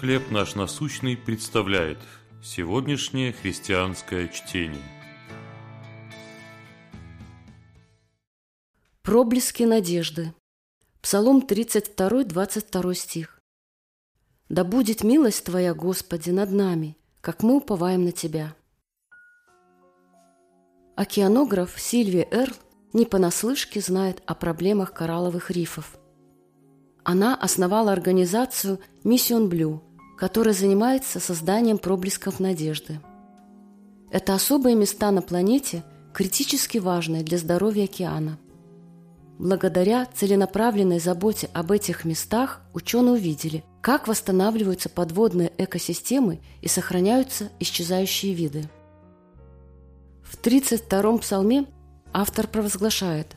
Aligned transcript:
«Хлеб 0.00 0.30
наш 0.30 0.54
насущный» 0.56 1.16
представляет 1.16 1.98
сегодняшнее 2.44 3.32
христианское 3.32 4.28
чтение. 4.28 4.82
Проблески 9.02 9.62
надежды. 9.62 10.34
Псалом 11.00 11.40
32, 11.40 12.24
22 12.24 12.94
стих. 12.94 13.40
«Да 14.50 14.64
будет 14.64 15.02
милость 15.02 15.44
Твоя, 15.46 15.72
Господи, 15.72 16.28
над 16.28 16.52
нами, 16.52 16.98
как 17.22 17.42
мы 17.42 17.56
уповаем 17.56 18.04
на 18.04 18.12
Тебя». 18.12 18.54
Океанограф 20.94 21.80
Сильвия 21.80 22.28
Эрл 22.30 22.54
не 22.92 23.06
понаслышке 23.06 23.80
знает 23.80 24.22
о 24.26 24.34
проблемах 24.34 24.92
коралловых 24.92 25.50
рифов. 25.50 25.96
Она 27.02 27.34
основала 27.34 27.92
организацию 27.92 28.78
«Миссион 29.02 29.48
Блю», 29.48 29.85
которая 30.16 30.54
занимается 30.54 31.20
созданием 31.20 31.78
проблесков 31.78 32.40
надежды. 32.40 33.00
Это 34.10 34.34
особые 34.34 34.74
места 34.76 35.10
на 35.10 35.20
планете, 35.20 35.84
критически 36.14 36.78
важные 36.78 37.22
для 37.22 37.38
здоровья 37.38 37.84
океана. 37.84 38.38
Благодаря 39.38 40.06
целенаправленной 40.06 40.98
заботе 40.98 41.50
об 41.52 41.70
этих 41.70 42.06
местах 42.06 42.62
ученые 42.72 43.14
увидели, 43.14 43.64
как 43.82 44.08
восстанавливаются 44.08 44.88
подводные 44.88 45.52
экосистемы 45.58 46.40
и 46.62 46.68
сохраняются 46.68 47.50
исчезающие 47.60 48.32
виды. 48.32 48.70
В 50.22 50.40
32-м 50.40 51.18
псалме 51.18 51.66
автор 52.14 52.48
провозглашает, 52.48 53.36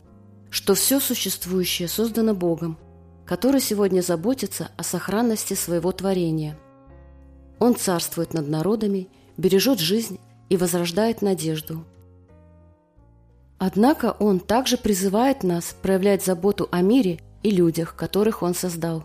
что 0.49 0.73
все 0.73 1.01
существующее 1.01 1.89
создано 1.89 2.33
Богом, 2.33 2.77
который 3.25 3.59
сегодня 3.59 4.01
заботится 4.01 4.71
о 4.77 4.83
сохранности 4.83 5.53
своего 5.53 5.91
творения. 5.91 6.57
Он 7.59 7.75
царствует 7.75 8.33
над 8.33 8.47
народами, 8.47 9.07
бережет 9.37 9.79
жизнь 9.79 10.19
и 10.49 10.57
возрождает 10.57 11.21
надежду. 11.21 11.85
Однако 13.57 14.15
Он 14.19 14.39
также 14.39 14.77
призывает 14.77 15.43
нас 15.43 15.75
проявлять 15.81 16.23
заботу 16.23 16.69
о 16.71 16.81
мире 16.81 17.19
и 17.43 17.51
людях, 17.51 17.95
которых 17.95 18.41
Он 18.41 18.53
создал. 18.55 19.03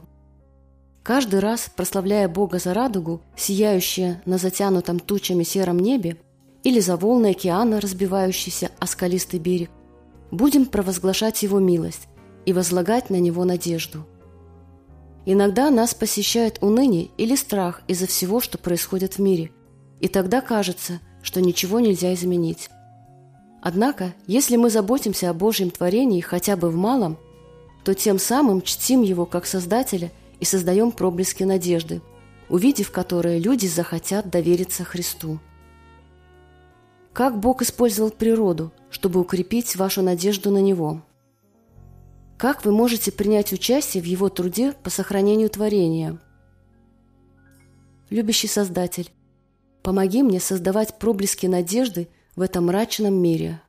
Каждый 1.02 1.40
раз, 1.40 1.70
прославляя 1.74 2.28
Бога 2.28 2.58
за 2.58 2.72
радугу, 2.72 3.20
сияющая 3.36 4.22
на 4.24 4.38
затянутом 4.38 5.00
тучами 5.00 5.42
сером 5.42 5.78
небе, 5.78 6.16
или 6.62 6.80
за 6.80 6.96
волны 6.96 7.32
океана, 7.32 7.80
разбивающиеся 7.80 8.70
о 8.78 8.86
скалистый 8.86 9.38
берег, 9.38 9.70
будем 10.30 10.64
провозглашать 10.64 11.42
Его 11.42 11.58
милость 11.58 12.08
и 12.46 12.54
возлагать 12.54 13.10
на 13.10 13.16
Него 13.16 13.44
надежду. 13.44 14.06
Иногда 15.26 15.70
нас 15.70 15.94
посещает 15.94 16.58
уныние 16.62 17.10
или 17.16 17.34
страх 17.34 17.82
из-за 17.88 18.06
всего, 18.06 18.40
что 18.40 18.58
происходит 18.58 19.14
в 19.14 19.18
мире, 19.20 19.52
и 20.00 20.08
тогда 20.08 20.40
кажется, 20.40 21.00
что 21.22 21.40
ничего 21.40 21.80
нельзя 21.80 22.12
изменить. 22.12 22.68
Однако, 23.62 24.12
если 24.26 24.56
мы 24.56 24.68
заботимся 24.68 25.30
о 25.30 25.34
Божьем 25.34 25.70
творении 25.70 26.20
хотя 26.20 26.56
бы 26.56 26.68
в 26.68 26.76
малом, 26.76 27.16
то 27.84 27.94
тем 27.94 28.18
самым 28.18 28.60
чтим 28.60 29.00
Его 29.00 29.24
как 29.24 29.46
Создателя 29.46 30.12
и 30.40 30.44
создаем 30.44 30.92
проблески 30.92 31.44
надежды, 31.44 32.02
увидев 32.50 32.90
которые 32.90 33.38
люди 33.38 33.66
захотят 33.66 34.28
довериться 34.28 34.84
Христу. 34.84 35.38
Как 37.14 37.40
Бог 37.40 37.62
использовал 37.62 38.10
природу, 38.10 38.72
чтобы 38.90 39.20
укрепить 39.20 39.76
вашу 39.76 40.02
надежду 40.02 40.50
на 40.50 40.58
Него? 40.58 41.00
Как 42.36 42.64
вы 42.64 42.72
можете 42.72 43.12
принять 43.12 43.52
участие 43.52 44.02
в 44.02 44.06
Его 44.06 44.28
труде 44.28 44.72
по 44.72 44.90
сохранению 44.90 45.48
творения? 45.48 46.18
Любящий 48.10 48.48
Создатель, 48.48 49.10
помоги 49.82 50.22
мне 50.22 50.40
создавать 50.40 50.98
проблески 50.98 51.46
надежды 51.46 52.08
в 52.34 52.40
этом 52.42 52.66
мрачном 52.66 53.14
мире. 53.14 53.60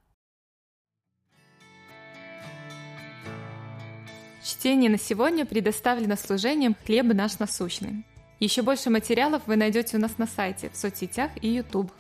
Чтение 4.43 4.89
на 4.89 4.97
сегодня 4.97 5.45
предоставлено 5.45 6.15
служением 6.15 6.76
«Хлеб 6.86 7.05
наш 7.14 7.39
насущный». 7.39 8.05
Еще 8.39 8.61
больше 8.61 8.89
материалов 8.89 9.43
вы 9.45 9.55
найдете 9.55 9.97
у 9.97 9.99
нас 9.99 10.17
на 10.17 10.27
сайте, 10.27 10.70
в 10.70 10.76
соцсетях 10.76 11.32
и 11.42 11.49
YouTube. 11.49 11.92